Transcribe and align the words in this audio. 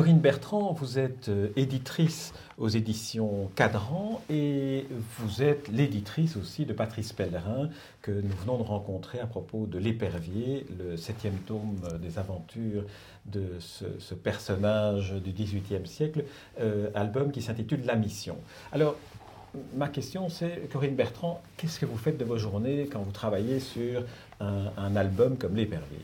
Corinne 0.00 0.20
Bertrand, 0.20 0.72
vous 0.72 0.98
êtes 0.98 1.28
euh, 1.28 1.48
éditrice 1.56 2.32
aux 2.56 2.68
éditions 2.68 3.50
Cadran 3.54 4.22
et 4.30 4.86
vous 5.18 5.42
êtes 5.42 5.68
l'éditrice 5.68 6.38
aussi 6.38 6.64
de 6.64 6.72
Patrice 6.72 7.12
Pellerin 7.12 7.68
que 8.00 8.10
nous 8.10 8.34
venons 8.40 8.56
de 8.56 8.62
rencontrer 8.62 9.20
à 9.20 9.26
propos 9.26 9.66
de 9.66 9.78
L'Épervier, 9.78 10.64
le 10.78 10.96
septième 10.96 11.34
tome 11.40 11.82
des 12.00 12.18
aventures 12.18 12.84
de 13.26 13.42
ce, 13.58 14.14
personnage 14.14 15.12
du 15.12 15.32
XVIIIe 15.32 15.86
siècle, 15.86 16.24
euh, 16.60 16.88
album 16.94 17.30
qui 17.30 17.42
s'intitule 17.42 17.84
La 17.84 17.96
Mission. 17.96 18.38
Alors, 18.72 18.96
ma 19.76 19.88
question 19.88 20.30
c'est, 20.30 20.66
Corinne 20.72 20.96
Bertrand, 20.96 21.42
qu'est-ce 21.58 21.78
que 21.78 21.84
vous 21.84 21.98
faites 21.98 22.16
de 22.16 22.24
vos 22.24 22.38
journées 22.38 22.88
quand 22.90 23.00
vous 23.00 23.12
travaillez 23.12 23.60
sur 23.60 24.04
un, 24.40 24.96
album 24.96 25.36
comme 25.36 25.56
L'Épervier? 25.56 26.00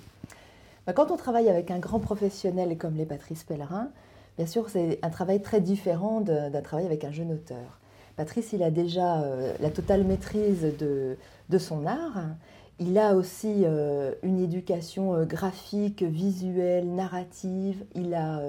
Quand 0.94 1.10
on 1.10 1.16
travaille 1.16 1.48
avec 1.48 1.72
un 1.72 1.80
grand 1.80 1.98
professionnel 1.98 2.78
comme 2.78 2.94
les 2.94 3.06
Patrice 3.06 3.42
Pellerin, 3.42 3.90
bien 4.36 4.46
sûr 4.46 4.70
c'est 4.70 5.00
un 5.02 5.10
travail 5.10 5.42
très 5.42 5.60
différent 5.60 6.20
d'un 6.20 6.62
travail 6.62 6.86
avec 6.86 7.04
un 7.04 7.10
jeune 7.10 7.32
auteur. 7.32 7.80
Patrice, 8.16 8.52
il 8.52 8.62
a 8.62 8.70
déjà 8.70 9.20
euh, 9.20 9.52
la 9.60 9.68
totale 9.68 10.04
maîtrise 10.04 10.62
de, 10.78 11.18
de, 11.50 11.58
son 11.58 11.86
art. 11.86 12.22
Il 12.78 12.96
a 12.98 13.14
aussi 13.14 13.64
euh, 13.64 14.12
une 14.22 14.38
éducation 14.38 15.14
euh, 15.14 15.24
graphique, 15.24 16.02
visuelle, 16.02 16.94
narrative. 16.94 17.84
Il 17.94 18.14
a 18.14 18.40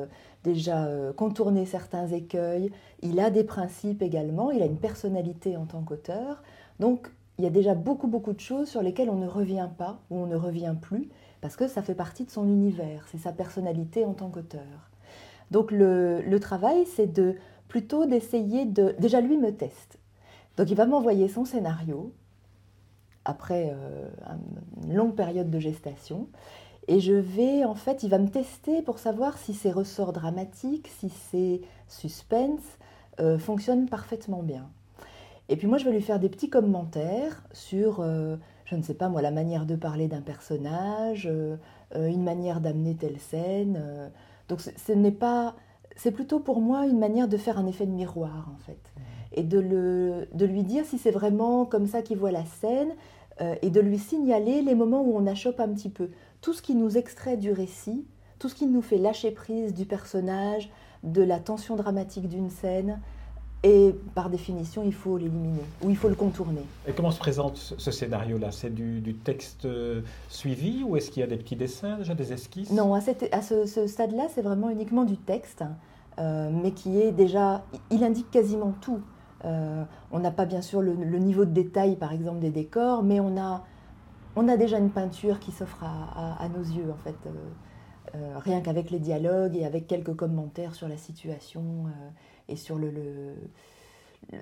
déjà 0.46 0.88
contourné 1.18 1.66
certains 1.66 2.08
écueils. 2.08 2.72
Il 3.02 3.20
a 3.20 3.30
des 3.30 3.44
principes 3.44 4.02
également. 4.02 4.52
Il 4.52 4.62
a 4.62 4.66
une 4.66 4.78
personnalité 4.78 5.58
en 5.58 5.66
tant 5.66 5.82
qu'auteur. 5.82 6.44
Donc, 6.80 7.10
il 7.38 7.44
y 7.44 7.48
a 7.48 7.52
déjà 7.52 7.76
beaucoup, 7.76 8.08
beaucoup 8.08 8.34
de 8.34 8.40
choses 8.40 8.70
sur 8.70 8.82
lesquelles 8.82 9.10
on 9.10 9.18
ne 9.18 9.28
revient 9.28 9.70
pas 9.78 10.00
ou 10.10 10.18
on 10.18 10.26
ne 10.26 10.36
revient 10.36 10.76
plus, 10.82 11.10
parce 11.42 11.56
que 11.56 11.68
ça 11.68 11.82
fait 11.82 11.96
partie 11.96 12.26
de 12.26 12.32
son 12.32 12.48
univers, 12.48 13.06
c'est 13.12 13.18
sa 13.18 13.32
personnalité 13.32 14.06
en 14.06 14.14
tant 14.14 14.30
qu'auteur. 14.30 14.90
Donc 15.52 15.72
le, 15.72 16.38
travail, 16.40 16.86
c'est 16.86 17.12
de 17.12 17.36
plutôt 17.68 18.06
d'essayer 18.06 18.66
de... 18.66 18.96
Déjà, 19.00 19.22
lui 19.22 19.38
me 19.38 19.52
teste. 19.52 20.00
Donc 20.58 20.70
il 20.70 20.76
va 20.76 20.86
m'envoyer 20.86 21.30
son 21.30 21.46
scénario, 21.46 22.12
après 23.26 23.74
euh, 23.74 24.10
une 24.84 24.96
longue 24.96 25.16
période 25.16 25.50
de 25.50 25.60
gestation, 25.60 26.28
et 26.88 27.00
je 27.00 27.14
vais, 27.14 27.66
en 27.66 27.76
fait, 27.76 28.04
il 28.04 28.10
va 28.10 28.18
me 28.18 28.30
tester 28.30 28.82
pour 28.82 28.98
savoir 28.98 29.38
si 29.38 29.54
ses 29.54 29.72
ressorts 29.72 30.14
dramatiques, 30.14 30.88
si 31.00 31.10
ses 31.10 31.62
suspense 31.90 32.62
euh, 33.20 33.38
fonctionnent 33.38 33.90
parfaitement 33.90 34.42
bien. 34.42 34.70
Et 35.50 35.58
puis 35.58 35.68
moi, 35.68 35.78
je 35.78 35.86
vais 35.86 35.92
lui 35.92 36.02
faire 36.02 36.20
des 36.20 36.30
petits 36.30 36.50
commentaires 36.50 37.44
sur, 37.52 38.00
euh, 38.00 38.38
je 38.70 38.76
ne 38.76 38.82
sais 38.82 38.94
pas 38.94 39.10
moi, 39.10 39.22
la 39.22 39.32
manière 39.32 39.66
de 39.66 39.76
parler 39.76 40.08
d'un 40.08 40.22
personnage, 40.22 41.28
euh, 41.32 41.56
euh, 41.96 42.08
une 42.08 42.24
manière 42.24 42.60
d'amener 42.60 42.96
telle 42.96 43.20
scène. 43.20 43.82
donc 44.50 44.62
ce 44.62 44.92
n'est 44.92 45.12
pas, 45.12 45.56
c'est 45.96 46.12
plutôt 46.12 46.40
pour 46.40 46.60
moi 46.62 46.86
une 46.86 47.00
manière 47.00 47.28
de 47.28 47.38
faire 47.38 47.58
un 47.58 47.66
effet 47.66 47.86
de 47.86 47.92
miroir 47.92 48.50
en 48.54 48.60
fait, 48.60 48.94
et 49.34 49.44
de, 49.44 49.60
le, 49.60 50.28
de 50.34 50.46
lui 50.46 50.64
dire 50.64 50.86
si 50.86 50.98
c'est 50.98 51.12
vraiment 51.12 51.66
comme 51.66 51.88
ça 51.88 52.02
qu'il 52.02 52.18
voit 52.18 52.32
la 52.32 52.46
scène, 52.46 52.94
et 53.62 53.70
de 53.70 53.80
lui 53.80 54.00
signaler 54.00 54.64
les 54.64 54.74
moments 54.74 55.04
où 55.04 55.16
on 55.16 55.28
achoppe 55.28 55.60
un 55.60 55.68
petit 55.68 55.90
peu. 55.90 56.10
Tout 56.42 56.54
ce 56.54 56.64
qui 56.64 56.74
nous 56.74 56.98
extrait 56.98 57.38
du 57.38 57.52
récit, 57.52 58.04
tout 58.40 58.50
ce 58.50 58.56
qui 58.56 58.66
nous 58.66 58.82
fait 58.82 58.98
lâcher 58.98 59.30
prise 59.30 59.76
du 59.76 59.86
personnage, 59.86 60.72
de 61.04 61.22
la 61.22 61.40
tension 61.40 61.76
dramatique 61.76 62.28
d'une 62.28 62.50
scène, 62.50 63.00
et 63.68 63.94
par 64.16 64.30
définition, 64.30 64.82
il 64.86 64.94
faut 64.94 65.18
l'éliminer 65.18 65.64
ou 65.84 65.90
il 65.90 65.98
faut 65.98 66.08
le 66.08 66.16
contourner. 66.16 66.62
Et 66.88 66.94
comment 66.94 67.12
se 67.12 67.20
présente 67.20 67.58
ce 67.58 67.92
scénario-là? 67.92 68.52
C'est 68.52 68.74
du, 68.74 69.14
texte 69.16 69.66
euh, 69.66 70.02
suivi 70.30 70.86
ou 70.86 70.96
est-ce 70.96 71.12
qu'il 71.12 71.20
y 71.20 71.24
a 71.24 71.28
des 71.28 71.36
petits 71.36 71.58
dessins, 71.58 71.98
déjà 71.98 72.16
des 72.16 72.32
esquisses? 72.32 72.72
Non, 72.72 72.94
à, 72.94 73.02
ce, 73.02 73.88
stade-là, 73.88 74.28
c'est 74.34 74.42
vraiment 74.42 74.70
uniquement 74.70 75.04
du 75.04 75.18
texte, 75.18 75.66
euh, 76.18 76.50
mais 76.64 76.72
qui 76.72 77.02
est 77.02 77.12
déjà. 77.12 77.66
Il 77.92 78.06
indique 78.06 78.32
quasiment 78.32 78.74
tout. 78.80 79.02
Euh, 79.44 79.84
on 80.14 80.20
n'a 80.20 80.32
pas 80.32 80.46
bien 80.46 80.62
sûr 80.62 80.82
le, 80.82 80.94
niveau 80.94 81.44
de 81.44 81.52
détail, 81.52 81.98
par 81.98 82.14
exemple, 82.14 82.40
des 82.40 82.52
décors, 82.52 83.04
mais 83.04 83.20
on 83.20 83.38
a, 83.38 83.66
on 84.38 84.48
a 84.48 84.56
déjà 84.56 84.78
une 84.78 84.92
peinture 84.92 85.42
qui 85.42 85.52
s'offre 85.52 85.84
à, 85.84 86.48
nos 86.48 86.64
yeux, 86.64 86.90
en 86.90 87.04
fait. 87.04 87.18
Rien 88.14 88.62
qu'avec 88.62 88.92
les 88.92 89.00
dialogues 89.00 89.56
et 89.56 89.66
avec 89.66 89.88
quelques 89.88 90.16
commentaires 90.16 90.76
sur 90.76 90.88
la 90.88 90.98
situation 90.98 91.86
et 92.48 92.56
sur 92.56 92.78
le, 92.78 92.92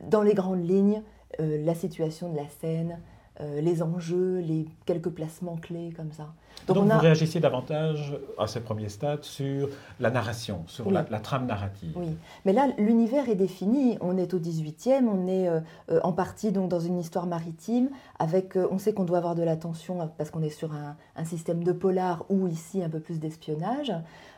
dans 0.10 0.22
les 0.22 0.34
grandes 0.34 0.68
lignes, 0.68 1.02
euh, 1.40 1.64
la 1.64 1.76
situation 1.76 2.32
de 2.32 2.38
la 2.38 2.48
scène, 2.48 3.00
euh, 3.42 3.60
les 3.62 3.84
enjeux, 3.84 4.40
les 4.40 4.66
quelques 4.86 5.10
placements 5.10 5.58
clés 5.58 5.94
comme 5.96 6.12
ça. 6.12 6.34
Donc, 6.68 6.78
vous 6.78 7.00
réagissez 7.00 7.40
davantage 7.42 8.18
à 8.40 8.48
ce 8.48 8.60
premier 8.60 8.88
stade 8.88 9.24
sur 9.24 9.68
la 10.00 10.10
narration, 10.10 10.64
sur 10.68 10.90
la, 10.90 11.04
trame 11.04 11.46
narrative. 11.46 11.92
Oui, 11.96 12.16
mais 12.46 12.54
là 12.54 12.68
l'univers 12.78 13.30
est 13.30 13.36
défini. 13.36 13.98
On 14.00 14.18
est 14.18 14.34
au 14.34 14.40
18e, 14.40 15.06
on 15.08 15.28
est 15.28 15.50
euh, 15.50 15.60
en 16.04 16.14
partie 16.14 16.52
donc 16.52 16.70
dans 16.70 16.80
une 16.80 16.98
histoire 16.98 17.28
maritime. 17.28 17.90
Avec, 18.20 18.56
on 18.56 18.78
sait 18.78 18.94
qu'on 18.94 19.04
doit 19.04 19.18
avoir 19.18 19.36
de 19.36 19.44
l'attention 19.44 20.10
parce 20.18 20.32
qu'on 20.32 20.42
est 20.42 20.50
sur 20.50 20.74
un, 20.74 20.96
un, 21.18 21.26
système 21.26 21.64
de 21.64 21.74
polar 21.74 22.26
ou 22.30 22.48
ici 22.48 22.82
un 22.82 22.90
peu 22.90 23.00
plus 23.00 23.20
d'espionnage. 23.20 23.92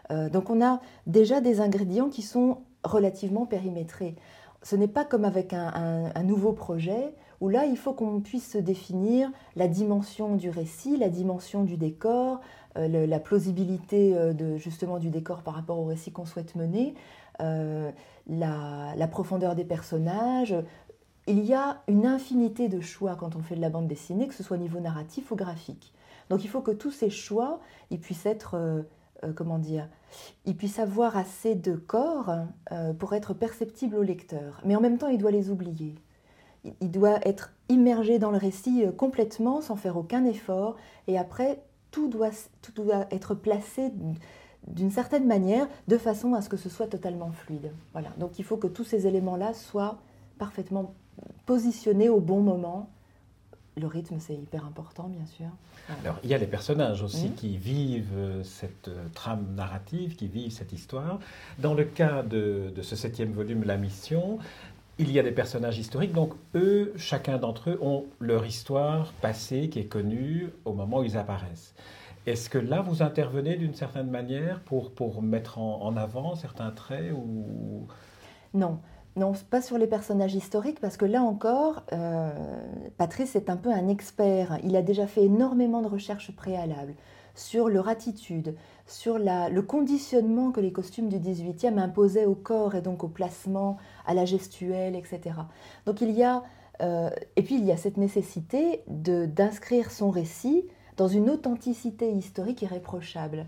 donc 0.10 0.50
on 0.50 0.66
a 0.66 0.82
déjà 1.06 1.40
des 1.40 1.62
ingrédients 1.62 2.10
qui 2.10 2.24
sont 2.24 2.58
relativement 2.84 3.46
périmétré. 3.46 4.16
Ce 4.64 4.76
n'est 4.76 4.88
pas 4.88 5.06
comme 5.06 5.26
avec 5.26 5.54
un, 5.54 6.12
nouveau 6.24 6.54
projet 6.54 7.14
où 7.40 7.50
là, 7.50 7.66
il 7.66 7.78
faut 7.78 7.94
qu'on 7.94 8.20
puisse 8.20 8.56
définir 8.56 9.32
la 9.56 9.68
dimension 9.68 10.36
du 10.36 10.50
récit, 10.50 10.98
la 10.98 11.10
dimension 11.10 11.64
du 11.64 11.78
décor, 11.78 12.42
euh, 12.78 13.06
la 13.06 13.20
plausibilité 13.20 14.18
euh, 14.18 14.58
justement 14.58 14.98
du 14.98 15.10
décor 15.10 15.44
par 15.44 15.54
rapport 15.54 15.78
au 15.78 15.86
récit 15.86 16.12
qu'on 16.12 16.26
souhaite 16.26 16.56
mener, 16.56 16.96
euh, 17.42 17.92
la, 18.28 18.96
la, 18.96 19.08
profondeur 19.08 19.54
des 19.54 19.66
personnages. 19.66 20.56
Il 21.28 21.46
y 21.46 21.54
a 21.54 21.82
une 21.88 22.08
infinité 22.08 22.70
de 22.70 22.82
choix 22.82 23.16
quand 23.16 23.36
on 23.36 23.42
fait 23.42 23.56
de 23.56 23.62
la 23.62 23.70
bande 23.70 23.88
dessinée, 23.88 24.28
que 24.28 24.34
ce 24.34 24.42
soit 24.42 24.58
au 24.58 24.60
niveau 24.60 24.80
narratif 24.80 25.32
ou 25.32 25.36
graphique. 25.36 25.94
Donc 26.30 26.44
il 26.44 26.50
faut 26.50 26.62
que 26.62 26.72
tous 26.72 26.92
ces 26.92 27.12
choix 27.12 27.60
ils 27.92 28.00
puissent 28.00 28.26
être 28.26 28.86
euh, 29.24 29.34
comment 29.34 29.58
dire, 29.58 29.88
il 30.46 30.56
puisse 30.56 30.80
avoir 30.80 31.18
assez 31.18 31.56
de 31.56 31.76
corps 31.76 32.32
euh, 32.72 32.94
pour 32.94 33.14
être 33.14 33.34
perceptible 33.34 33.96
au 33.96 34.04
lecteur. 34.04 34.62
Mais 34.66 34.76
en 34.76 34.82
même 34.82 34.98
temps, 34.98 35.08
il 35.08 35.18
doit 35.18 35.32
les 35.32 35.50
oublier. 35.50 35.96
Il, 36.82 36.92
doit 36.92 37.20
être 37.26 37.54
immergé 37.70 38.20
dans 38.20 38.32
le 38.32 38.38
récit 38.38 38.84
euh, 38.84 38.92
complètement, 38.92 39.62
sans 39.62 39.76
faire 39.76 39.98
aucun 39.98 40.26
effort. 40.26 40.76
Et 41.08 41.18
après, 41.18 41.62
tout 41.92 42.08
doit, 42.08 42.32
tout 42.62 42.72
doit 42.74 43.08
être 43.12 43.34
placé 43.34 43.92
d'une 44.68 44.92
certaine 44.92 45.26
manière, 45.26 45.68
de 45.88 45.98
façon 45.98 46.34
à 46.34 46.42
ce 46.42 46.50
que 46.50 46.58
ce 46.58 46.70
soit 46.70 46.88
totalement 46.88 47.32
fluide. 47.32 47.72
Voilà. 47.94 48.10
Donc 48.18 48.38
il 48.38 48.46
faut 48.46 48.58
que 48.58 48.68
tous 48.68 48.84
ces 48.84 49.08
éléments-là 49.08 49.54
soient 49.54 49.98
parfaitement 50.38 50.94
positionnés 51.46 52.10
au 52.10 52.20
bon 52.20 52.42
moment 52.42 52.90
le 53.78 53.88
rythme, 53.88 54.16
c'est 54.20 54.34
hyper 54.34 54.66
important, 54.66 55.08
bien 55.08 55.26
sûr. 55.26 55.48
Alors, 56.04 56.18
il 56.24 56.30
y 56.30 56.34
a 56.34 56.38
les 56.38 56.48
personnages 56.48 57.04
aussi 57.04 57.30
qui 57.32 57.58
vivent 57.58 58.18
euh, 58.18 58.44
cette 58.44 58.88
euh, 58.88 59.08
trame 59.14 59.46
narrative, 59.56 60.16
qui 60.16 60.28
vivent 60.28 60.52
cette 60.52 60.74
histoire. 60.74 61.20
Dans 61.60 61.74
le 61.74 61.84
cas 61.84 62.24
de, 62.24 62.74
ce 62.82 62.96
septième 62.96 63.32
volume, 63.32 63.64
La 63.64 63.78
Mission, 63.78 64.40
il 64.98 65.12
y 65.12 65.20
a 65.20 65.24
des 65.24 65.32
personnages 65.32 65.78
historiques, 65.78 66.12
donc 66.12 66.34
eux, 66.56 66.92
chacun 66.98 67.38
d'entre 67.38 67.70
eux, 67.70 67.80
ont 67.82 68.06
leur 68.20 68.46
histoire 68.46 69.14
passée 69.22 69.70
qui 69.70 69.80
est 69.80 69.86
connue 69.86 70.50
au 70.66 70.74
moment 70.74 71.00
où 71.00 71.04
ils 71.04 71.18
apparaissent. 71.18 71.74
Est-ce 72.26 72.50
que 72.50 72.58
là, 72.58 72.82
vous 72.82 73.04
intervenez 73.04 73.56
d'une 73.56 73.76
certaine 73.76 74.10
manière 74.10 74.60
pour, 74.62 74.92
pour 74.92 75.22
mettre 75.22 75.60
en, 75.60 75.84
en 75.84 75.96
avant 75.96 76.36
certains 76.36 76.72
traits 76.72 77.14
ou... 77.14 77.88
Non. 78.54 78.80
Non, 79.18 79.32
pas 79.50 79.64
sur 79.64 79.80
les 79.80 79.88
personnages 79.88 80.36
historiques, 80.36 80.80
parce 80.80 80.96
que 80.96 81.06
là 81.06 81.24
encore, 81.24 81.82
euh, 81.92 82.30
Patrice 82.98 83.36
est 83.36 83.50
un 83.50 83.58
peu 83.58 83.72
un 83.72 83.88
expert. 83.88 84.60
Il 84.64 84.76
a 84.76 84.84
déjà 84.84 85.08
fait 85.08 85.24
énormément 85.24 85.82
de 85.82 85.88
recherches 85.88 86.32
préalables 86.32 86.94
sur 87.34 87.68
leur 87.68 87.88
attitude, 87.88 88.56
sur 88.86 89.18
le 89.18 89.62
conditionnement 89.62 90.52
que 90.52 90.60
les 90.60 90.72
costumes 90.72 91.10
du 91.10 91.18
18e 91.18 91.80
imposaient 91.80 92.26
au 92.26 92.36
corps 92.36 92.76
et 92.76 92.82
donc 92.82 93.04
au 93.04 93.08
placement, 93.08 93.78
à 94.06 94.14
la 94.14 94.26
gestuelle, 94.26 94.96
etc. 94.96 95.36
Donc 95.88 96.02
il 96.02 96.12
y 96.12 96.24
a, 96.24 96.44
euh, 96.82 97.10
et 97.36 97.42
puis 97.42 97.56
il 97.56 97.66
y 97.66 97.72
a 97.72 97.78
cette 97.78 97.98
nécessité 97.98 98.84
d'inscrire 98.88 99.90
son 99.90 100.12
récit 100.12 100.66
dans 100.96 101.08
une 101.08 101.32
authenticité 101.32 102.12
historique 102.12 102.62
irréprochable. 102.62 103.48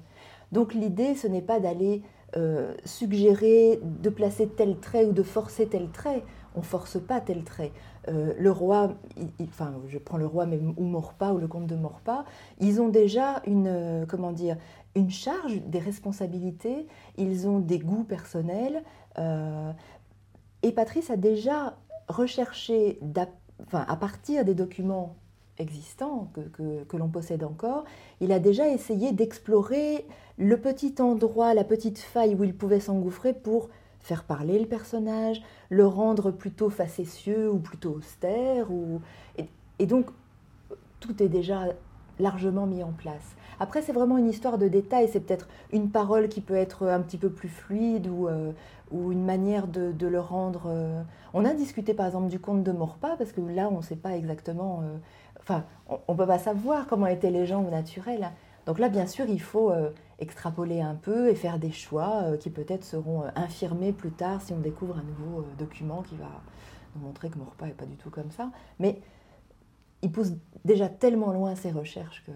Donc 0.52 0.74
l'idée, 0.74 1.14
ce 1.14 1.28
n'est 1.28 1.44
pas 1.44 1.60
d'aller 1.60 2.02
euh, 2.38 2.76
suggérer 2.86 3.80
de 3.84 4.10
placer 4.10 4.48
tel 4.48 4.78
trait 4.78 5.06
ou 5.06 5.14
de 5.14 5.24
forcer 5.24 5.68
tel 5.68 5.90
trait. 5.90 6.24
On 6.56 6.62
force 6.62 7.00
pas 7.00 7.22
tel 7.22 7.44
trait. 7.44 7.72
Euh, 8.08 8.34
le 8.38 8.52
roi, 8.52 8.94
enfin, 9.42 9.74
je 9.88 9.98
prends 9.98 10.18
le 10.18 10.26
roi, 10.26 10.46
mais 10.46 10.60
ou 10.78 10.84
Maurepas 10.84 11.34
ou 11.34 11.38
le 11.40 11.48
comte 11.48 11.66
de 11.68 11.76
Maurepas, 11.76 12.26
ils 12.60 12.82
ont 12.82 12.90
déjà 12.90 13.42
une, 13.46 13.68
euh, 13.68 14.06
comment 14.08 14.32
dire, 14.32 14.58
une 14.96 15.10
charge, 15.10 15.62
des 15.62 15.80
responsabilités. 15.80 16.88
Ils 17.18 17.48
ont 17.48 17.60
des 17.60 17.80
goûts 17.80 18.04
personnels. 18.04 18.84
et 20.62 20.72
Patrice 20.72 21.10
a 21.10 21.18
déjà 21.18 21.78
recherché, 22.08 23.00
à 23.74 23.96
partir 23.96 24.46
des 24.46 24.56
documents 24.56 25.16
existant, 25.60 26.32
que, 26.34 26.98
l'on 26.98 27.10
possède 27.10 27.44
encore, 27.44 27.84
il 28.22 28.32
a 28.32 28.40
déjà 28.40 28.68
essayé 28.68 29.12
d'explorer 29.12 30.06
le 30.38 30.58
petit 30.58 30.96
endroit, 31.00 31.54
la 31.54 31.64
petite 31.64 32.00
faille 32.00 32.36
où 32.36 32.44
il 32.44 32.56
pouvait 32.56 32.80
s'engouffrer 32.80 33.34
pour 33.34 33.70
faire 34.00 34.24
parler 34.24 34.58
le 34.58 34.66
personnage, 34.66 35.42
le 35.70 35.86
rendre 35.86 36.32
plutôt 36.32 36.70
facétieux 36.70 37.52
ou 37.52 37.60
plutôt 37.60 37.92
austère. 37.92 38.68
et 39.38 39.86
donc, 39.86 40.08
tout 41.00 41.22
est 41.22 41.30
déjà 41.30 41.68
largement 42.20 42.66
mis 42.66 42.84
en 42.84 42.92
place. 42.92 43.36
Après, 43.60 43.82
c'est 43.82 43.92
vraiment 43.92 44.18
une 44.18 44.30
histoire 44.30 44.58
de 44.58 44.68
détails. 44.68 45.10
C'est 45.12 45.20
peut-être 45.20 45.48
une 45.72 45.90
parole 45.90 46.30
qui 46.30 46.42
peut 46.42 46.56
être 46.56 46.88
un 46.88 47.02
petit 47.02 47.18
peu 47.18 47.30
plus 47.30 47.50
fluide 47.50 48.08
ou, 48.08 48.28
euh, 48.28 48.52
ou 48.92 49.12
une 49.12 49.26
manière 49.26 49.68
de, 49.68 50.08
le 50.08 50.20
rendre. 50.20 50.64
Euh. 50.68 51.02
On 51.34 51.46
a 51.46 51.54
discuté 51.54 51.94
par 51.94 52.06
exemple 52.06 52.30
du 52.30 52.40
conte 52.40 52.64
de 52.64 52.72
Maurepas, 52.72 53.18
parce 53.18 53.32
que 53.32 53.42
là, 53.42 53.70
on 53.72 53.78
ne 53.78 53.84
sait 53.84 53.98
pas 53.98 54.16
exactement. 54.16 54.82
Euh, 54.84 54.98
enfin, 55.42 55.66
on 56.08 56.14
ne 56.14 56.18
peut 56.18 56.28
pas 56.28 56.40
savoir 56.40 56.88
comment 56.88 57.08
étaient 57.08 57.32
les 57.32 57.46
gens 57.46 57.64
au 57.64 57.70
naturel. 57.70 58.30
Donc 58.66 58.80
là, 58.80 58.88
bien 58.88 59.08
sûr, 59.08 59.26
il 59.28 59.42
faut 59.42 59.74
extrapoler 60.20 60.80
un 60.80 60.94
peu 60.94 61.30
et 61.30 61.34
faire 61.34 61.58
des 61.58 61.72
choix 61.72 62.38
qui 62.40 62.52
peut-être 62.52 62.84
seront 62.84 63.24
infirmés 63.36 63.94
plus 63.94 64.12
tard 64.12 64.44
si 64.44 64.54
on 64.54 64.60
découvre 64.60 64.98
un 64.98 65.04
nouveau 65.04 65.44
document 65.58 66.04
qui 66.04 66.16
va 66.18 66.28
nous 66.96 67.02
montrer 67.08 67.30
que 67.30 67.40
Maurepas 67.40 67.66
n'est 67.66 67.72
pas 67.72 67.88
du 67.88 67.96
tout 67.96 68.12
comme 68.12 68.30
ça. 68.30 68.52
Mais 68.78 69.02
il 70.02 70.12
pousse 70.12 70.32
déjà 70.66 70.90
tellement 70.90 71.32
loin 71.32 71.56
ses 71.56 71.72
recherches 71.72 72.24
que. 72.26 72.32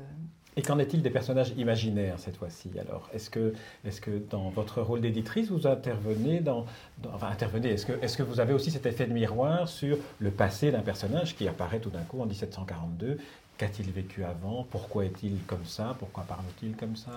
Et 0.55 0.61
qu'en 0.61 0.77
est-il 0.77 1.01
des 1.01 1.09
personnages 1.09 1.51
imaginaires 1.57 2.19
cette 2.19 2.37
fois-ci 2.37 2.69
Alors, 2.79 3.09
est-ce 3.11 3.31
que, 3.31 3.53
est 3.85 3.99
que 3.99 4.21
dans 4.29 4.49
votre 4.49 4.83
rôle 4.83 5.01
d'éditrice, 5.01 5.49
vous 5.49 5.65
intervenez 5.65 6.41
dans, 6.41 6.65
enfin 7.11 7.27
intervenez, 7.31 7.69
est-ce 7.69 7.87
que, 7.87 7.93
est 7.93 8.15
que 8.15 8.21
vous 8.21 8.39
avez 8.39 8.53
aussi 8.53 8.69
cet 8.69 8.85
effet 8.85 9.07
de 9.07 9.13
miroir 9.13 9.67
sur 9.67 9.97
le 10.19 10.29
passé 10.29 10.71
d'un 10.71 10.81
personnage 10.81 11.35
qui 11.35 11.47
apparaît 11.47 11.79
tout 11.79 11.89
d'un 11.89 12.03
coup 12.03 12.21
en 12.21 12.27
1742 12.27 13.17
Qu'a-t-il 13.57 13.91
vécu 13.91 14.23
avant? 14.23 14.65
Pourquoi 14.71 15.05
est-il 15.05 15.37
comme 15.45 15.63
ça? 15.65 15.95
Pourquoi 15.99 16.23
parle-t-il 16.23 16.75
comme 16.75 16.95
ça? 16.95 17.11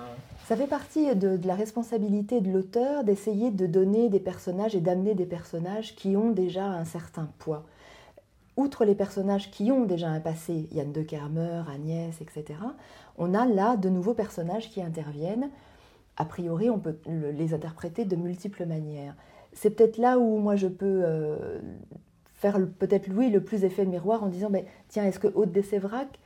Ça 0.44 0.54
fait 0.54 0.66
partie 0.66 1.14
de, 1.16 1.36
de 1.38 1.46
la 1.46 1.54
responsabilité 1.54 2.42
de 2.42 2.50
l'auteur 2.50 3.04
d'essayer 3.04 3.50
de 3.50 3.66
donner 3.66 4.10
des 4.10 4.20
personnages 4.20 4.74
et 4.74 4.80
d'amener 4.80 5.14
des 5.14 5.24
personnages 5.24 5.94
qui 5.94 6.14
ont 6.14 6.30
déjà 6.30 6.66
un 6.66 6.84
certain 6.84 7.28
poids 7.38 7.64
outre 8.56 8.84
les 8.84 8.94
personnages 8.94 9.50
qui 9.50 9.70
ont 9.70 9.84
déjà 9.84 10.08
un 10.08 10.20
passé, 10.20 10.68
Yann 10.72 10.92
de 10.92 11.02
Kermer, 11.02 11.62
Agnès, 11.72 12.20
etc., 12.20 12.58
on 13.18 13.34
a 13.34 13.46
là 13.46 13.76
de 13.76 13.88
nouveaux 13.88 14.14
personnages 14.14 14.70
qui 14.70 14.82
interviennent. 14.82 15.50
A 16.16 16.24
priori, 16.24 16.70
on 16.70 16.78
peut 16.78 16.96
les 17.06 17.54
interpréter 17.54 18.04
de 18.04 18.16
multiples 18.16 18.66
manières. 18.66 19.14
C'est 19.52 19.70
peut-être 19.70 19.98
là 19.98 20.18
où 20.18 20.38
moi 20.38 20.56
je 20.56 20.68
peux 20.68 21.02
euh, 21.04 21.60
faire 22.34 22.58
peut-être 22.78 23.06
Louis 23.08 23.30
le 23.30 23.42
plus 23.42 23.64
effet 23.64 23.84
miroir 23.84 24.22
en 24.22 24.28
disant 24.28 24.50
tiens, 24.88 25.04
est-ce 25.04 25.18
que 25.18 25.28
Haute 25.28 25.52
de 25.52 25.62
Sévrac, 25.62 26.18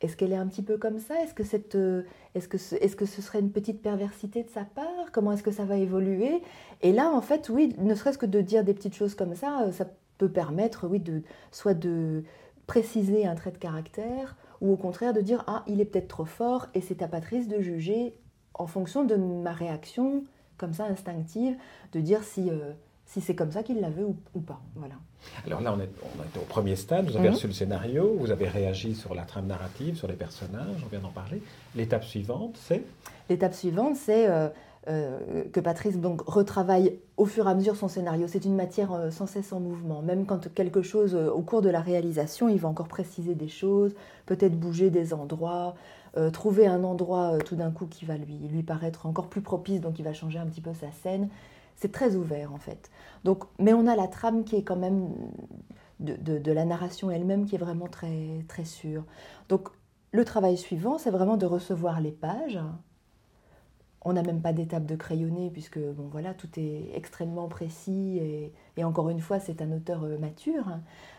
est-ce 0.00 0.16
qu'elle 0.16 0.32
est 0.32 0.36
un 0.36 0.46
petit 0.46 0.62
peu 0.62 0.76
comme 0.76 0.98
ça? 0.98 1.20
Est-ce 1.22 1.34
que, 1.34 1.44
cette, 1.44 1.74
euh, 1.74 2.02
est-ce, 2.34 2.48
que 2.48 2.58
ce, 2.58 2.74
est-ce 2.76 2.96
que 2.96 3.06
ce 3.06 3.22
serait 3.22 3.40
une 3.40 3.50
petite 3.50 3.80
perversité 3.80 4.42
de 4.42 4.50
sa 4.50 4.64
part? 4.64 5.10
Comment 5.12 5.32
est-ce 5.32 5.42
que 5.42 5.50
ça 5.50 5.64
va 5.64 5.76
évoluer? 5.76 6.42
Et 6.82 6.92
là, 6.92 7.10
en 7.10 7.22
fait, 7.22 7.48
oui, 7.48 7.74
ne 7.78 7.94
serait-ce 7.94 8.18
que 8.18 8.26
de 8.26 8.40
dire 8.42 8.62
des 8.62 8.74
petites 8.74 8.94
choses 8.94 9.14
comme 9.14 9.34
ça, 9.34 9.62
euh, 9.62 9.72
ça 9.72 9.86
peut 10.18 10.28
permettre, 10.28 10.86
oui, 10.88 11.00
de, 11.00 11.22
soit 11.52 11.74
de 11.74 12.24
préciser 12.66 13.26
un 13.26 13.34
trait 13.34 13.52
de 13.52 13.58
caractère, 13.58 14.36
ou 14.60 14.72
au 14.72 14.76
contraire 14.76 15.12
de 15.12 15.20
dire 15.20 15.44
ah 15.46 15.62
il 15.66 15.80
est 15.80 15.84
peut-être 15.84 16.08
trop 16.08 16.24
fort 16.24 16.66
et 16.74 16.80
c'est 16.80 17.02
à 17.02 17.08
Patrice 17.08 17.48
de 17.48 17.60
juger 17.60 18.14
en 18.54 18.66
fonction 18.66 19.04
de 19.04 19.16
ma 19.16 19.52
réaction 19.52 20.24
comme 20.56 20.72
ça 20.72 20.84
instinctive 20.86 21.56
de 21.92 22.00
dire 22.00 22.24
si 22.24 22.50
euh, 22.50 22.72
si 23.06 23.20
c'est 23.20 23.34
comme 23.34 23.52
ça 23.52 23.62
qu'il 23.62 23.80
la 23.80 23.88
veut 23.88 24.06
ou, 24.34 24.40
pas. 24.40 24.60
Voilà. 24.74 24.94
Alors 25.46 25.60
là, 25.60 25.72
on 25.72 25.80
est, 25.80 25.88
on 26.02 26.40
au 26.40 26.44
premier 26.44 26.74
stade, 26.74 27.08
vous 27.08 27.16
avez 27.16 27.28
mhm. 27.28 27.34
reçu 27.34 27.46
le 27.46 27.52
scénario, 27.52 28.16
vous 28.18 28.32
avez 28.32 28.48
réagi 28.48 28.96
sur 28.96 29.14
la 29.14 29.22
trame 29.22 29.46
narrative, 29.46 29.96
sur 29.96 30.08
les 30.08 30.14
personnages, 30.14 30.82
on 30.84 30.88
vient 30.88 30.98
d'en 30.98 31.10
parler. 31.10 31.40
L'étape 31.76 32.04
suivante, 32.04 32.56
c'est? 32.60 32.82
L'étape 33.30 33.54
suivante, 33.54 33.94
c'est 33.94 34.28
euh, 34.28 34.48
euh, 34.88 35.44
que 35.52 35.58
Patrice 35.58 35.98
donc, 35.98 36.22
retravaille 36.22 37.00
au 37.16 37.26
fur 37.26 37.48
et 37.48 37.50
à 37.50 37.54
mesure 37.56 37.74
son 37.74 37.88
scénario. 37.88 38.28
C'est 38.28 38.44
une 38.44 38.54
matière 38.54 38.92
euh, 38.92 39.10
sans 39.10 39.26
cesse 39.26 39.52
en 39.52 39.58
mouvement. 39.58 40.00
Même 40.00 40.26
quand 40.26 40.52
quelque 40.54 40.82
chose, 40.82 41.16
euh, 41.16 41.28
au 41.28 41.42
cours 41.42 41.60
de 41.60 41.68
la 41.68 41.80
réalisation, 41.80 42.48
il 42.48 42.58
va 42.58 42.68
encore 42.68 42.86
préciser 42.86 43.34
des 43.34 43.48
choses, 43.48 43.96
peut-être 44.26 44.58
bouger 44.58 44.90
des 44.90 45.12
endroits, 45.12 45.74
trouver 46.32 46.66
un 46.66 46.82
endroit 46.82 47.36
tout 47.44 47.56
d'un 47.56 47.70
coup 47.70 47.84
qui 47.84 48.06
va 48.06 48.16
lui, 48.16 48.38
lui 48.50 48.62
paraître 48.62 49.04
encore 49.04 49.28
plus 49.28 49.42
propice, 49.42 49.82
donc 49.82 49.98
il 49.98 50.02
va 50.02 50.14
changer 50.14 50.38
un 50.38 50.46
petit 50.46 50.62
peu 50.62 50.72
sa 50.72 50.90
scène. 50.90 51.28
C'est 51.74 51.92
très 51.92 52.16
ouvert 52.16 52.54
en 52.54 52.58
fait. 52.58 52.90
Donc, 53.22 53.44
mais 53.58 53.74
on 53.74 53.86
a 53.86 53.94
la 53.94 54.08
trame 54.08 54.44
qui 54.44 54.56
est 54.56 54.62
quand 54.62 54.76
même 54.76 55.10
de, 56.00 56.38
de 56.38 56.52
la 56.52 56.64
narration 56.64 57.10
elle-même 57.10 57.44
qui 57.44 57.56
est 57.56 57.58
vraiment 57.58 57.86
très, 57.86 58.46
très 58.48 58.64
sûre. 58.64 59.04
Donc 59.50 59.68
le 60.12 60.24
travail 60.24 60.56
suivant, 60.56 60.96
c'est 60.96 61.10
vraiment 61.10 61.36
de 61.36 61.44
recevoir 61.44 62.00
les 62.00 62.12
pages 62.12 62.60
on 64.06 64.12
n'a 64.12 64.22
même 64.22 64.40
pas 64.40 64.52
d'étape 64.52 64.86
de 64.86 64.94
crayonné 64.94 65.50
puisque 65.50 65.80
bon 65.80 66.08
voilà 66.10 66.32
tout 66.32 66.48
est 66.56 66.90
extrêmement 66.94 67.48
précis 67.48 68.20
et, 68.76 68.84
encore 68.84 69.10
une 69.10 69.20
fois 69.20 69.40
c'est 69.40 69.60
un 69.60 69.72
auteur 69.72 70.04
euh, 70.04 70.16
mature. 70.16 70.66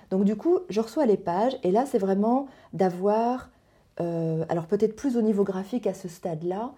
Donc 0.10 0.24
du 0.24 0.38
coup 0.38 0.60
je 0.70 0.80
reçois 0.80 1.06
les 1.06 1.18
pages 1.18 1.58
et 1.64 1.72
là 1.72 1.86
c'est 1.86 1.98
vraiment 1.98 2.48
d'avoir 2.72 3.50
euh, 4.00 4.46
alors 4.48 4.68
peut-être 4.68 4.96
plus 4.96 5.18
au 5.18 5.22
niveau 5.22 5.44
graphique 5.44 5.86
à 5.86 5.94
ce 5.94 6.08
stade-là 6.08 6.72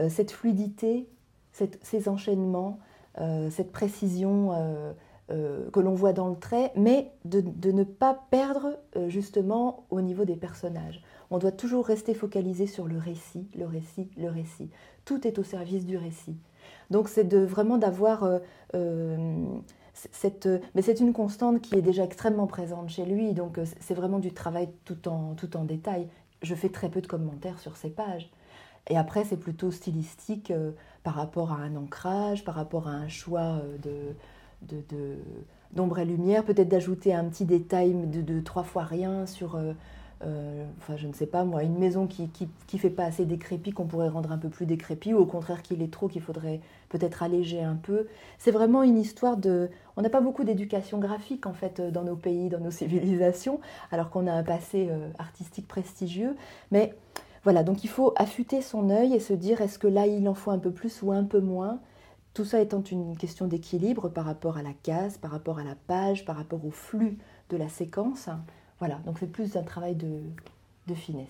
euh, 0.00 0.10
cette 0.10 0.32
fluidité, 0.32 1.08
ces 1.52 2.08
enchaînements, 2.08 2.80
cette 3.50 3.70
précision 3.70 4.50
que 5.28 5.80
l'on 5.80 5.94
voit 5.94 6.12
dans 6.12 6.28
le 6.28 6.36
trait, 6.36 6.70
mais 6.76 7.10
de 7.24 7.70
ne 7.70 7.84
pas 7.84 8.26
perdre 8.30 8.78
justement 9.08 9.86
au 9.90 10.00
niveau 10.00 10.24
des 10.24 10.36
personnages. 10.36 11.02
On 11.30 11.38
doit 11.38 11.52
toujours 11.52 11.86
rester 11.86 12.12
focalisé 12.12 12.66
sur 12.66 12.86
le 12.86 12.98
récit, 12.98 13.48
le 13.56 13.66
récit, 13.66 14.10
le 14.18 14.28
récit 14.28 14.68
tout 15.04 15.26
est 15.26 15.38
au 15.38 15.42
service 15.42 15.84
du 15.84 15.96
récit. 15.96 16.36
Donc 16.90 17.08
c'est 17.08 17.24
de 17.24 17.38
vraiment 17.38 17.78
d'avoir 17.78 18.24
euh, 18.24 18.38
euh, 18.74 19.44
cette, 19.92 20.48
mais 20.74 20.82
c'est 20.82 21.00
une 21.00 21.12
constante 21.12 21.60
qui 21.60 21.76
est 21.76 21.82
déjà 21.82 22.04
extrêmement 22.04 22.46
présente 22.46 22.90
chez 22.90 23.04
lui. 23.04 23.32
Donc 23.34 23.58
euh, 23.58 23.64
c'est 23.80 23.94
vraiment 23.94 24.18
du 24.18 24.32
travail 24.32 24.68
tout 24.84 25.08
en 25.08 25.34
tout 25.34 25.56
en 25.56 25.64
détail. 25.64 26.08
Je 26.42 26.54
fais 26.54 26.68
très 26.68 26.88
peu 26.88 27.00
de 27.00 27.06
commentaires 27.06 27.58
sur 27.58 27.76
ces 27.76 27.90
pages. 27.90 28.30
Et 28.88 28.98
après 28.98 29.24
c'est 29.24 29.38
plutôt 29.38 29.70
stylistique 29.70 30.52
par 31.02 31.14
rapport 31.14 31.52
à 31.52 31.56
un 31.56 31.74
ancrage, 31.76 32.44
par 32.44 32.54
rapport 32.54 32.86
à 32.86 32.92
un 32.92 33.08
choix 33.08 33.62
de, 33.82 34.14
d'ombre 35.72 35.98
et 35.98 36.04
lumière, 36.04 36.44
peut-être 36.44 36.68
d'ajouter 36.68 37.14
un 37.14 37.24
petit 37.24 37.44
détail 37.44 37.94
de, 37.94 38.40
trois 38.40 38.64
fois 38.64 38.84
rien 38.84 39.26
sur 39.26 39.58
euh, 40.24 40.64
enfin 40.78 40.96
je 40.96 41.06
ne 41.06 41.12
sais 41.12 41.26
pas 41.26 41.44
moi, 41.44 41.62
une 41.62 41.78
maison 41.78 42.06
qui 42.06 42.28
qui, 42.28 42.78
fait 42.78 42.90
pas 42.90 43.04
assez 43.04 43.24
décrépit, 43.24 43.72
qu'on 43.72 43.86
pourrait 43.86 44.08
rendre 44.08 44.32
un 44.32 44.38
peu 44.38 44.48
plus 44.48 44.66
décrépit, 44.66 45.12
ou 45.12 45.18
au 45.18 45.26
contraire 45.26 45.62
qu'il 45.62 45.82
est 45.82 45.92
trop, 45.92 46.08
qu'il 46.08 46.22
faudrait 46.22 46.60
peut-être 46.88 47.22
alléger 47.22 47.62
un 47.62 47.74
peu. 47.74 48.06
C'est 48.38 48.50
vraiment 48.50 48.82
une 48.82 48.98
histoire 48.98 49.36
de... 49.36 49.70
On 49.96 50.02
n'a 50.02 50.10
pas 50.10 50.20
beaucoup 50.20 50.44
d'éducation 50.44 50.98
graphique 50.98 51.46
en 51.46 51.52
fait 51.52 51.80
dans 51.80 52.04
nos 52.04 52.16
pays, 52.16 52.48
dans 52.48 52.60
nos 52.60 52.70
civilisations, 52.70 53.60
alors 53.90 54.10
qu'on 54.10 54.26
a 54.26 54.32
un 54.32 54.42
passé 54.42 54.88
euh, 54.90 55.08
artistique 55.18 55.68
prestigieux. 55.68 56.36
Mais 56.70 56.94
voilà, 57.42 57.62
donc 57.62 57.84
il 57.84 57.90
faut 57.90 58.14
affûter 58.16 58.62
son 58.62 58.90
œil 58.90 59.14
et 59.14 59.20
se 59.20 59.34
dire 59.34 59.60
est-ce 59.60 59.78
que 59.78 59.88
là 59.88 60.06
il 60.06 60.26
en 60.28 60.34
faut 60.34 60.50
un 60.50 60.58
peu 60.58 60.70
plus 60.70 61.02
ou 61.02 61.12
un 61.12 61.24
peu 61.24 61.40
moins? 61.40 61.80
Tout 62.34 62.44
ça 62.44 62.60
étant 62.60 62.82
une 62.82 63.16
question 63.16 63.46
d'équilibre 63.46 64.08
par 64.08 64.24
rapport 64.24 64.58
à 64.58 64.62
la 64.62 64.72
case, 64.82 65.16
par 65.16 65.30
rapport 65.30 65.60
à 65.60 65.64
la 65.64 65.76
page, 65.86 66.24
par 66.24 66.36
rapport 66.36 66.64
au 66.66 66.72
flux 66.72 67.16
de 67.50 67.56
la 67.56 67.68
séquence. 67.68 68.28
Voilà, 68.80 68.96
donc 69.06 69.18
c'est 69.20 69.30
plus 69.30 69.56
un 69.56 69.62
travail 69.62 69.94
de, 69.94 70.94
finesse. 70.94 71.28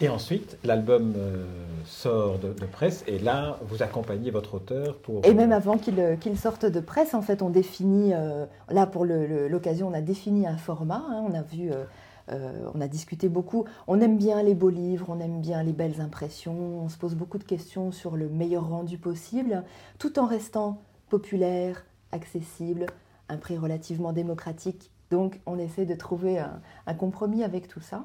Et 0.00 0.08
ensuite, 0.08 0.58
l'album 0.64 1.14
euh, 1.16 1.44
sort 1.84 2.38
de, 2.38 2.52
presse 2.66 3.04
et 3.06 3.18
là, 3.20 3.58
vous 3.62 3.82
accompagnez 3.82 4.30
votre 4.32 4.54
auteur 4.54 4.98
pour... 4.98 5.24
Et 5.24 5.32
même 5.32 5.52
avant 5.52 5.78
qu'il 5.78 6.38
sorte 6.38 6.66
de 6.66 6.80
presse, 6.80 7.14
en 7.14 7.22
fait, 7.22 7.40
on 7.40 7.50
définit, 7.50 8.12
euh, 8.12 8.46
là 8.68 8.86
pour 8.86 9.04
l'occasion, 9.04 9.88
on 9.88 9.94
a 9.94 10.00
défini 10.00 10.46
un 10.46 10.56
format, 10.56 11.04
hein. 11.08 11.24
on 11.28 11.34
a 11.34 11.42
vu, 11.42 11.70
euh, 11.70 11.84
on 12.30 12.80
a 12.80 12.86
discuté 12.86 13.28
beaucoup, 13.28 13.64
on 13.88 14.00
aime 14.00 14.16
bien 14.16 14.42
les 14.42 14.54
beaux 14.54 14.70
livres, 14.70 15.06
on 15.08 15.18
aime 15.18 15.40
bien 15.40 15.62
les 15.62 15.72
belles 15.72 16.00
impressions, 16.00 16.84
on 16.84 16.88
se 16.88 16.96
pose 16.96 17.16
beaucoup 17.16 17.38
de 17.38 17.44
questions 17.44 17.90
sur 17.90 18.16
le 18.16 18.28
meilleur 18.28 18.68
rendu 18.68 18.98
possible, 18.98 19.64
tout 19.98 20.18
en 20.18 20.26
restant 20.26 20.80
populaire, 21.08 21.84
accessible, 22.12 22.86
un 23.28 23.36
prix 23.36 23.58
relativement 23.58 24.12
démocratique 24.12 24.90
donc 25.10 25.40
on 25.46 25.58
essaie 25.58 25.86
de 25.86 25.94
trouver 25.94 26.38
un, 26.38 26.94
compromis 26.94 27.44
avec 27.44 27.68
tout 27.68 27.80
ça. 27.80 28.04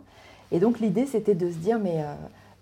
Et 0.52 0.60
donc 0.60 0.80
l'idée 0.80 1.06
c'était 1.06 1.36
de 1.36 1.50
se 1.50 1.58
dire, 1.58 1.80
mais 1.80 2.04
euh, 2.04 2.14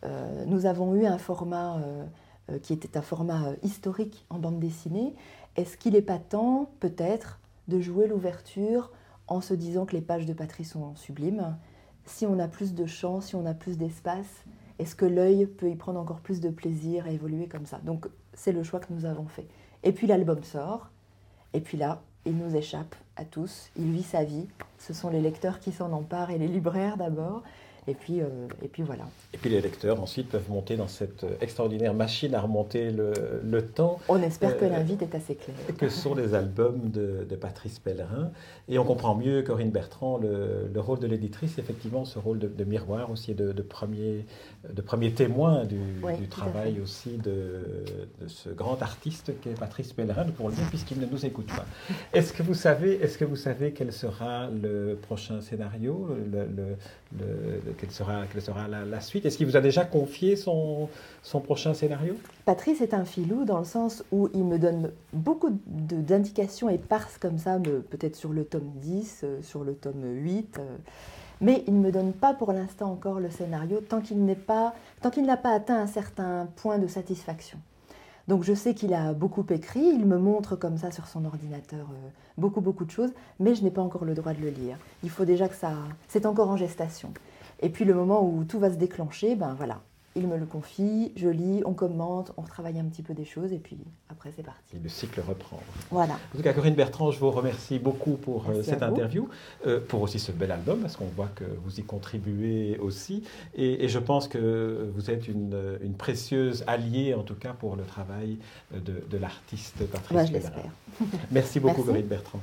euh, 0.06 0.46
nous 0.46 0.66
avons 0.66 0.94
eu 0.96 1.06
un 1.06 1.18
format 1.18 1.78
euh, 1.78 2.60
qui 2.62 2.74
était 2.74 2.98
un 2.98 3.02
format 3.02 3.54
historique 3.64 4.26
en 4.30 4.38
bande 4.38 4.60
dessinée. 4.60 5.16
Est-ce 5.56 5.78
qu'il 5.78 5.94
n'est 5.94 6.02
pas 6.02 6.18
temps 6.18 6.70
peut-être 6.80 7.40
de 7.68 7.80
jouer 7.80 8.08
l'ouverture 8.08 8.92
en 9.34 9.42
se 9.42 9.54
disant 9.54 9.86
que 9.86 9.96
les 9.96 10.02
pages 10.02 10.26
de 10.26 10.34
Patrice 10.34 10.72
sont 10.72 10.96
sublimes. 10.96 11.58
Si 12.06 12.26
on 12.26 12.40
a 12.40 12.48
plus 12.48 12.74
de 12.74 12.86
champs, 12.86 13.22
si 13.22 13.36
on 13.36 13.46
a 13.46 13.54
plus 13.54 13.78
d'espace, 13.78 14.44
est-ce 14.80 14.96
que 14.96 15.06
l'œil 15.06 15.46
peut 15.46 15.70
y 15.70 15.76
prendre 15.76 16.00
encore 16.00 16.20
plus 16.20 16.40
de 16.40 16.50
plaisir 16.50 17.06
à 17.06 17.10
évoluer 17.10 17.48
comme 17.48 17.66
ça? 17.66 17.80
Donc 17.84 18.08
c'est 18.34 18.52
le 18.52 18.64
choix 18.64 18.80
que 18.80 18.94
nous 18.94 19.06
avons 19.06 19.28
fait. 19.28 19.48
Et 19.84 19.92
puis 19.92 20.08
l'album 20.08 20.44
sort, 20.44 20.90
et 21.54 21.62
puis 21.62 21.78
là, 21.78 22.02
il 22.26 22.38
nous 22.38 22.56
échappe 22.56 22.96
à 23.16 23.26
tous, 23.26 23.70
il 23.78 23.92
vit 23.92 24.04
sa 24.04 24.24
vie, 24.24 24.48
ce 24.78 24.94
sont 24.94 25.10
les 25.10 25.22
lecteurs 25.22 25.60
qui 25.60 25.72
s'en 25.72 25.92
emparent 25.92 26.32
et 26.32 26.38
les 26.38 26.48
libraires 26.48 26.98
d'abord, 26.98 27.44
Et 27.88 27.94
puis, 27.94 28.22
euh, 28.22 28.28
et 28.62 28.68
puis 28.68 28.84
voilà. 28.84 29.04
Et 29.34 29.38
puis 29.38 29.50
les 29.50 29.62
lecteurs 29.62 30.02
ensuite 30.02 30.30
peuvent 30.30 30.50
monter 30.50 30.78
dans 30.78 30.88
cette 30.88 31.26
extraordinaire 31.42 31.94
machine 31.94 32.34
à 32.36 32.42
remonter 32.42 32.92
le, 32.92 33.62
temps. 33.62 34.00
On 34.10 34.22
espère 34.22 34.58
que 34.58 34.66
l'invite 34.66 35.02
est 35.02 35.16
assez 35.16 35.36
claire. 35.36 35.56
Que 35.78 35.90
sont 35.90 36.16
les 36.16 36.34
albums 36.34 36.90
de, 36.90 37.36
Patrice 37.36 37.80
Pellerin. 37.80 38.32
Et 38.70 38.78
on 38.78 38.86
comprend 38.86 39.16
mieux, 39.16 39.42
Corinne 39.42 39.72
Bertrand, 39.72 40.18
le, 40.18 40.80
rôle 40.80 41.00
de 41.00 41.08
l'éditrice, 41.08 41.58
effectivement, 41.58 42.06
ce 42.06 42.20
rôle 42.20 42.40
de, 42.40 42.64
miroir 42.64 43.12
aussi, 43.12 43.34
de, 43.34 43.52
de, 43.52 43.62
premier, 43.62 44.26
de 44.72 44.82
premier 44.82 45.12
témoin 45.12 45.66
du, 45.66 45.80
du 46.20 46.28
travail 46.28 46.80
aussi 46.82 47.18
de, 47.18 47.86
ce 48.28 48.50
grand 48.50 48.82
artiste 48.82 49.34
qu'est 49.42 49.58
Patrice 49.60 49.94
Pellerin, 49.94 50.26
pour 50.26 50.50
le 50.50 50.56
dire, 50.56 50.66
puisqu'il 50.70 51.00
ne 51.00 51.06
nous 51.06 51.26
écoute 51.26 51.48
pas. 51.48 51.66
Est-ce 52.14 52.34
que 52.34 52.44
vous 52.44 52.54
savez, 52.54 52.94
est-ce 53.02 53.18
que 53.18 53.26
vous 53.26 53.36
savez 53.36 53.72
quel 53.72 53.92
sera 53.92 54.48
le 54.50 54.98
prochain 55.02 55.42
scénario, 55.42 56.10
le, 56.32 56.76
quelle 57.78 57.92
sera, 57.92 58.68
la, 58.68 59.02
suite 59.02 59.26
Est-ce 59.26 59.38
qu'il 59.38 59.48
vous 59.48 59.58
a 59.58 59.62
déjà 59.62 59.86
confié 59.86 60.36
son, 60.36 60.90
prochain 61.44 61.74
scénario? 61.74 62.16
Patrice 62.46 62.82
est 62.82 62.94
un 62.94 63.06
filou 63.06 63.46
dans 63.46 63.60
le 63.60 63.66
sens 63.66 64.04
où 64.12 64.30
il 64.34 64.44
me 64.44 64.58
donne 64.58 64.92
beaucoup 65.14 65.60
d'indications 65.66 66.70
éparses 66.70 67.18
comme 67.18 67.38
ça, 67.38 67.60
peut-être 67.90 68.16
sur 68.16 68.34
le 68.34 68.46
tome 68.46 68.72
10, 68.76 69.22
euh, 69.24 69.42
sur 69.42 69.64
le 69.64 69.74
tome 69.74 70.04
8. 70.04 70.60
Euh, 70.60 70.78
mais 71.42 71.64
il 71.68 71.74
ne 71.74 71.86
me 71.86 71.92
donne 71.92 72.14
pas 72.14 72.34
pour 72.34 72.54
l'instant 72.54 72.92
encore 72.92 73.20
le 73.20 73.30
scénario 73.30 73.82
tant 73.82 74.00
qu'il 74.00 74.24
n'a 74.26 74.36
pas 74.36 75.54
atteint 75.54 75.78
un 75.78 75.88
certain 75.88 76.48
point 76.56 76.78
de 76.78 76.88
satisfaction. 76.88 77.60
Donc 78.28 78.44
je 78.44 78.54
sais 78.54 78.74
qu'il 78.74 78.94
a 78.94 79.14
beaucoup 79.14 79.46
écrit, 79.50 79.84
il 79.84 80.06
me 80.06 80.18
montre 80.18 80.56
comme 80.56 80.78
ça 80.78 80.92
sur 80.92 81.08
son 81.08 81.26
ordinateur 81.26 81.88
euh, 81.92 82.10
beaucoup 82.38 82.62
beaucoup 82.62 82.86
de 82.86 82.92
choses, 82.92 83.12
mais 83.40 83.54
je 83.54 83.64
n'ai 83.64 83.72
pas 83.72 83.82
encore 83.82 84.06
le 84.06 84.14
droit 84.14 84.34
de 84.34 84.42
le 84.42 84.50
lire. 84.50 84.78
Il 85.04 85.10
faut 85.10 85.26
déjà 85.26 85.50
que 85.50 85.56
ça, 85.56 85.74
c'est 86.08 86.26
encore 86.26 86.50
en 86.50 86.56
gestation. 86.56 87.14
Et 87.64 87.70
puis 87.70 87.86
le 87.86 87.94
moment 87.94 88.22
où 88.22 88.44
tout 88.44 88.60
va 88.60 88.70
se 88.70 88.76
déclencher, 88.76 89.36
ben 89.36 89.54
voilà, 89.54 89.82
il 90.18 90.28
me 90.28 90.38
le 90.38 90.46
confie, 90.46 91.14
je 91.16 91.30
lis, 91.30 91.62
on 91.66 91.74
commente, 91.74 92.34
on 92.36 92.42
retravaille 92.42 92.78
un 92.78 92.84
petit 92.84 93.02
peu 93.02 93.14
des 93.14 93.24
choses 93.24 93.54
et 93.54 93.58
puis 93.58 93.78
après 94.10 94.34
c'est 94.36 94.44
parti. 94.44 94.76
Et 94.76 94.80
le 94.84 94.90
cycle 94.90 95.22
reprend. 95.22 95.62
Voilà. 95.90 96.16
En 96.34 96.38
tout 96.38 96.44
cas, 96.44 96.52
Corinne 96.52 96.76
Bertrand, 96.76 97.12
je 97.12 97.20
vous 97.20 97.32
remercie 97.32 97.80
beaucoup 97.80 98.18
pour 98.18 98.50
euh, 98.50 98.62
cette 98.64 98.84
interview, 98.84 99.30
euh, 99.66 99.80
pour 99.80 100.02
aussi 100.02 100.20
ce 100.20 100.34
bel 100.34 100.52
album, 100.52 100.82
parce 100.82 100.98
qu'on 100.98 101.08
voit 101.16 101.30
que 101.34 101.46
vous 101.64 101.80
y 101.80 101.84
contribuez 101.84 102.78
aussi. 102.80 103.24
Et, 103.56 103.88
je 103.88 104.00
pense 104.00 104.28
que 104.28 104.92
vous 104.94 105.10
êtes 105.10 105.30
une, 105.30 105.78
précieuse 105.98 106.66
alliée, 106.68 107.14
en 107.14 107.24
tout 107.24 107.36
cas, 107.36 107.54
pour 107.54 107.78
le 107.78 107.84
travail 107.84 108.40
de, 108.74 109.18
l'artiste 109.18 109.86
Patrice 109.88 110.32
bah, 110.32 110.40
Merci 111.32 111.62
beaucoup, 111.62 111.84
Corinne 111.84 112.08
Bertrand. 112.08 112.42